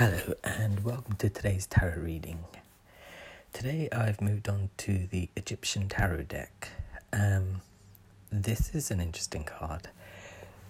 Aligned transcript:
Hello, 0.00 0.32
and 0.42 0.82
welcome 0.82 1.16
to 1.16 1.28
today's 1.28 1.66
tarot 1.66 2.00
reading. 2.00 2.38
Today 3.52 3.86
I've 3.92 4.22
moved 4.22 4.48
on 4.48 4.70
to 4.78 5.06
the 5.10 5.28
Egyptian 5.36 5.90
Tarot 5.90 6.22
deck. 6.22 6.70
Um, 7.12 7.60
this 8.32 8.74
is 8.74 8.90
an 8.90 8.98
interesting 8.98 9.44
card, 9.44 9.90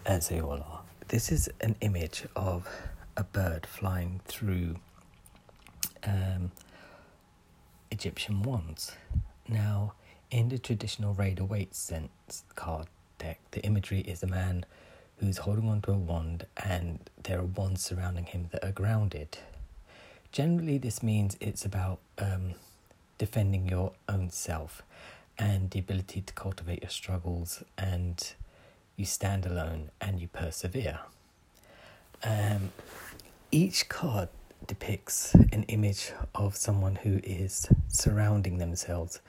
as 0.04 0.30
they 0.30 0.40
all 0.40 0.54
are. 0.54 0.80
This 1.06 1.30
is 1.30 1.48
an 1.60 1.76
image 1.80 2.24
of 2.34 2.68
a 3.16 3.22
bird 3.22 3.66
flying 3.66 4.20
through 4.24 4.80
um, 6.02 6.50
Egyptian 7.92 8.42
wands. 8.42 8.96
Now, 9.48 9.92
in 10.32 10.48
the 10.48 10.58
traditional 10.58 11.14
Rider 11.14 11.44
Waite 11.44 11.76
Smith 11.76 12.42
card 12.56 12.88
deck, 13.20 13.38
the 13.52 13.60
imagery 13.60 14.00
is 14.00 14.24
a 14.24 14.26
man 14.26 14.66
who's 15.20 15.38
holding 15.38 15.68
onto 15.68 15.92
a 15.92 15.96
wand 15.96 16.46
and 16.64 16.98
there 17.24 17.38
are 17.38 17.44
wands 17.44 17.82
surrounding 17.82 18.24
him 18.24 18.48
that 18.52 18.64
are 18.64 18.72
grounded. 18.72 19.38
Generally, 20.32 20.78
this 20.78 21.02
means 21.02 21.36
it's 21.40 21.64
about 21.64 21.98
um, 22.18 22.54
defending 23.18 23.68
your 23.68 23.92
own 24.08 24.30
self 24.30 24.82
and 25.38 25.70
the 25.70 25.78
ability 25.78 26.22
to 26.22 26.32
cultivate 26.32 26.82
your 26.82 26.90
struggles 26.90 27.62
and 27.76 28.32
you 28.96 29.04
stand 29.04 29.44
alone 29.44 29.90
and 30.00 30.20
you 30.20 30.28
persevere. 30.28 31.00
Um, 32.24 32.72
each 33.50 33.88
card 33.88 34.28
depicts 34.66 35.34
an 35.34 35.64
image 35.64 36.12
of 36.34 36.56
someone 36.56 36.96
who 36.96 37.20
is 37.22 37.68
surrounding 37.88 38.58
themselves, 38.58 39.20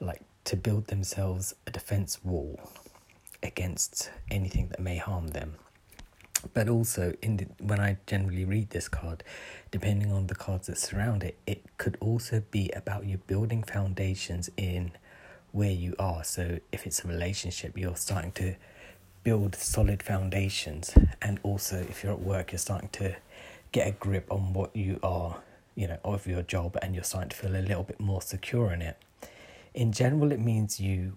like 0.00 0.22
to 0.44 0.56
build 0.56 0.88
themselves 0.88 1.54
a 1.66 1.70
defense 1.70 2.22
wall 2.22 2.58
against 3.42 4.10
anything 4.30 4.68
that 4.68 4.80
may 4.80 4.96
harm 4.96 5.28
them. 5.28 5.54
But 6.54 6.68
also, 6.68 7.14
in 7.20 7.38
the, 7.38 7.46
when 7.60 7.80
I 7.80 7.96
generally 8.06 8.44
read 8.44 8.70
this 8.70 8.88
card, 8.88 9.24
depending 9.70 10.12
on 10.12 10.28
the 10.28 10.36
cards 10.36 10.68
that 10.68 10.78
surround 10.78 11.24
it, 11.24 11.36
it 11.46 11.64
could 11.78 11.96
also 12.00 12.42
be 12.50 12.70
about 12.76 13.06
you 13.06 13.18
building 13.26 13.64
foundations 13.64 14.48
in 14.56 14.92
where 15.50 15.72
you 15.72 15.96
are. 15.98 16.22
So, 16.22 16.60
if 16.70 16.86
it's 16.86 17.04
a 17.04 17.08
relationship, 17.08 17.76
you're 17.76 17.96
starting 17.96 18.32
to 18.32 18.54
build 19.24 19.54
solid 19.56 20.02
foundations, 20.02 20.94
and 21.20 21.40
also 21.42 21.78
if 21.78 22.02
you're 22.02 22.12
at 22.12 22.20
work, 22.20 22.52
you're 22.52 22.58
starting 22.58 22.88
to 22.90 23.16
get 23.72 23.88
a 23.88 23.90
grip 23.92 24.30
on 24.30 24.52
what 24.52 24.74
you 24.74 24.98
are, 25.02 25.42
you 25.74 25.86
know, 25.86 25.98
of 26.04 26.26
your 26.26 26.42
job, 26.42 26.76
and 26.80 26.94
you're 26.94 27.04
starting 27.04 27.30
to 27.30 27.36
feel 27.36 27.56
a 27.56 27.58
little 27.60 27.82
bit 27.82 28.00
more 28.00 28.22
secure 28.22 28.72
in 28.72 28.80
it. 28.80 28.96
In 29.74 29.92
general, 29.92 30.32
it 30.32 30.40
means 30.40 30.80
you 30.80 31.16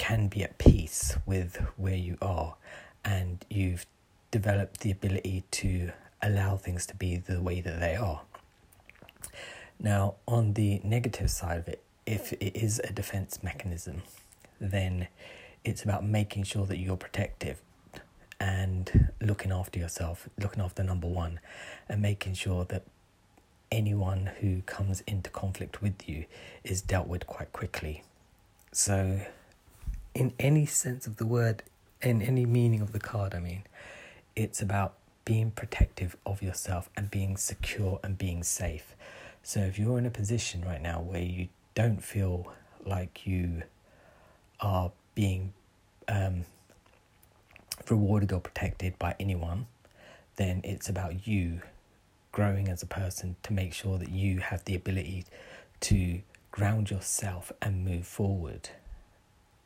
can 0.00 0.28
be 0.28 0.42
at 0.42 0.56
peace 0.56 1.18
with 1.26 1.56
where 1.76 1.94
you 1.94 2.16
are 2.22 2.54
and 3.04 3.44
you've 3.50 3.84
developed 4.30 4.80
the 4.80 4.90
ability 4.90 5.44
to 5.50 5.92
allow 6.22 6.56
things 6.56 6.86
to 6.86 6.96
be 6.96 7.18
the 7.18 7.38
way 7.38 7.60
that 7.60 7.78
they 7.80 7.96
are. 7.96 8.22
Now, 9.78 10.14
on 10.26 10.54
the 10.54 10.80
negative 10.82 11.30
side 11.30 11.58
of 11.58 11.68
it, 11.68 11.82
if 12.06 12.32
it 12.32 12.56
is 12.56 12.80
a 12.82 12.90
defense 12.94 13.42
mechanism, 13.42 14.00
then 14.58 15.08
it's 15.64 15.82
about 15.82 16.02
making 16.02 16.44
sure 16.44 16.64
that 16.64 16.78
you're 16.78 16.96
protective 16.96 17.60
and 18.40 19.10
looking 19.20 19.52
after 19.52 19.78
yourself, 19.78 20.30
looking 20.38 20.62
after 20.62 20.82
number 20.82 21.08
one, 21.08 21.40
and 21.90 22.00
making 22.00 22.32
sure 22.32 22.64
that 22.64 22.84
anyone 23.70 24.30
who 24.40 24.62
comes 24.62 25.02
into 25.02 25.28
conflict 25.28 25.82
with 25.82 26.08
you 26.08 26.24
is 26.64 26.80
dealt 26.80 27.06
with 27.06 27.26
quite 27.26 27.52
quickly. 27.52 28.02
So, 28.72 29.20
in 30.20 30.34
any 30.38 30.66
sense 30.66 31.06
of 31.06 31.16
the 31.16 31.24
word, 31.24 31.62
in 32.02 32.20
any 32.20 32.44
meaning 32.44 32.82
of 32.82 32.92
the 32.92 33.00
card, 33.00 33.34
I 33.34 33.40
mean, 33.40 33.62
it's 34.36 34.60
about 34.60 34.92
being 35.24 35.50
protective 35.50 36.14
of 36.26 36.42
yourself 36.42 36.90
and 36.94 37.10
being 37.10 37.38
secure 37.38 37.98
and 38.02 38.18
being 38.18 38.42
safe. 38.42 38.94
So 39.42 39.60
if 39.60 39.78
you're 39.78 39.96
in 39.96 40.04
a 40.04 40.10
position 40.10 40.62
right 40.62 40.82
now 40.82 41.00
where 41.00 41.22
you 41.22 41.48
don't 41.74 42.04
feel 42.04 42.52
like 42.84 43.26
you 43.26 43.62
are 44.60 44.92
being 45.14 45.54
um, 46.06 46.44
rewarded 47.88 48.30
or 48.30 48.40
protected 48.40 48.98
by 48.98 49.14
anyone, 49.18 49.68
then 50.36 50.60
it's 50.64 50.90
about 50.90 51.26
you 51.26 51.62
growing 52.30 52.68
as 52.68 52.82
a 52.82 52.86
person 52.86 53.36
to 53.44 53.54
make 53.54 53.72
sure 53.72 53.96
that 53.96 54.10
you 54.10 54.40
have 54.40 54.66
the 54.66 54.74
ability 54.74 55.24
to 55.80 56.20
ground 56.50 56.90
yourself 56.90 57.50
and 57.62 57.86
move 57.86 58.06
forward. 58.06 58.68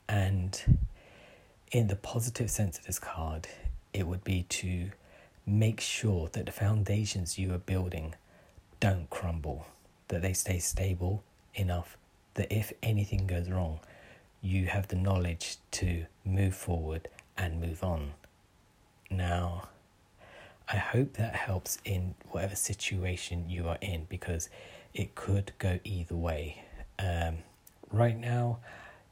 And 0.08 0.78
in 1.72 1.88
the 1.88 1.96
positive 1.96 2.50
sense 2.50 2.78
of 2.78 2.86
this 2.86 2.98
card, 2.98 3.48
it 3.92 4.06
would 4.06 4.24
be 4.24 4.44
to 4.44 4.90
make 5.46 5.80
sure 5.80 6.28
that 6.32 6.46
the 6.46 6.52
foundations 6.52 7.38
you 7.38 7.52
are 7.52 7.58
building 7.58 8.14
don't 8.80 9.08
crumble, 9.10 9.66
that 10.08 10.22
they 10.22 10.32
stay 10.32 10.58
stable 10.58 11.22
enough 11.54 11.96
that 12.34 12.52
if 12.52 12.72
anything 12.82 13.26
goes 13.26 13.48
wrong, 13.48 13.80
you 14.42 14.66
have 14.66 14.88
the 14.88 14.96
knowledge 14.96 15.56
to 15.70 16.06
move 16.24 16.54
forward 16.54 17.08
and 17.36 17.60
move 17.60 17.82
on. 17.82 18.12
Now, 19.10 19.68
I 20.68 20.76
hope 20.76 21.14
that 21.14 21.34
helps 21.34 21.78
in 21.84 22.14
whatever 22.30 22.56
situation 22.56 23.48
you 23.48 23.68
are 23.68 23.78
in 23.80 24.06
because 24.08 24.48
it 24.92 25.14
could 25.14 25.52
go 25.58 25.78
either 25.84 26.16
way. 26.16 26.62
Um, 26.98 27.38
right 27.90 28.18
now, 28.18 28.58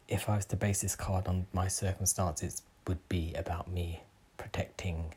if 0.09 0.29
I 0.29 0.37
was 0.37 0.47
to 0.47 0.57
base 0.57 0.83
this 0.83 0.97
card 0.97 1.27
on 1.27 1.47
my 1.53 1.69
circumstances, 1.69 2.63
would 2.87 3.09
be 3.09 3.33
about 3.35 3.71
me 3.71 4.03
protecting 4.37 5.15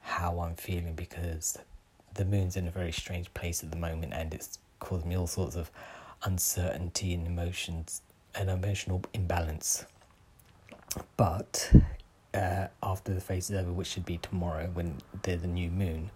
how 0.00 0.40
I'm 0.40 0.54
feeling 0.54 0.94
because 0.94 1.58
the 2.14 2.24
moon's 2.24 2.56
in 2.56 2.68
a 2.68 2.70
very 2.70 2.92
strange 2.92 3.32
place 3.34 3.62
at 3.62 3.70
the 3.70 3.76
moment 3.76 4.12
and 4.14 4.32
it's 4.32 4.58
caused 4.78 5.04
me 5.06 5.16
all 5.16 5.26
sorts 5.26 5.56
of 5.56 5.70
uncertainty 6.22 7.14
and 7.14 7.26
emotions 7.26 8.02
and 8.34 8.50
emotional 8.50 9.02
imbalance. 9.12 9.84
But 11.16 11.72
uh, 12.34 12.68
after 12.82 13.14
the 13.14 13.20
phase 13.20 13.50
is 13.50 13.56
over, 13.58 13.72
which 13.72 13.88
should 13.88 14.04
be 14.04 14.18
tomorrow 14.18 14.70
when 14.72 14.98
there's 15.22 15.42
a 15.42 15.48
new 15.48 15.70
moon, 15.70 16.10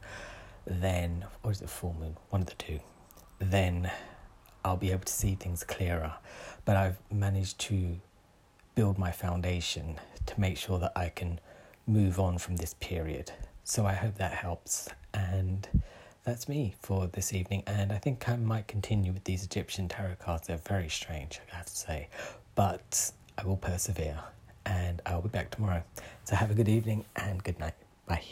then, 0.66 1.24
or 1.42 1.50
is 1.50 1.62
it 1.62 1.70
full 1.70 1.96
moon? 1.98 2.16
One 2.28 2.42
of 2.42 2.48
the 2.48 2.54
two. 2.54 2.80
Then 3.38 3.90
I'll 4.64 4.76
be 4.76 4.92
able 4.92 5.04
to 5.04 5.12
see 5.12 5.34
things 5.34 5.64
clearer. 5.64 6.14
But 6.64 6.76
I've 6.76 6.98
managed 7.10 7.58
to 7.60 7.96
build 8.74 8.98
my 8.98 9.10
foundation 9.10 9.98
to 10.26 10.40
make 10.40 10.56
sure 10.56 10.78
that 10.78 10.92
I 10.94 11.08
can 11.08 11.40
move 11.86 12.20
on 12.20 12.38
from 12.38 12.56
this 12.56 12.74
period. 12.74 13.32
So 13.64 13.86
I 13.86 13.94
hope 13.94 14.16
that 14.16 14.32
helps. 14.32 14.88
And 15.14 15.66
that's 16.24 16.48
me 16.48 16.74
for 16.80 17.06
this 17.06 17.32
evening. 17.32 17.62
And 17.66 17.92
I 17.92 17.98
think 17.98 18.28
I 18.28 18.36
might 18.36 18.68
continue 18.68 19.12
with 19.12 19.24
these 19.24 19.44
Egyptian 19.44 19.88
tarot 19.88 20.16
cards. 20.20 20.46
They're 20.46 20.58
very 20.58 20.88
strange, 20.88 21.40
I 21.52 21.56
have 21.56 21.66
to 21.66 21.76
say. 21.76 22.08
But 22.54 23.12
I 23.38 23.44
will 23.44 23.56
persevere 23.56 24.20
and 24.66 25.00
I'll 25.06 25.22
be 25.22 25.28
back 25.28 25.50
tomorrow. 25.50 25.82
So 26.24 26.36
have 26.36 26.50
a 26.50 26.54
good 26.54 26.68
evening 26.68 27.04
and 27.16 27.42
good 27.42 27.58
night. 27.58 27.74
Bye. 28.06 28.24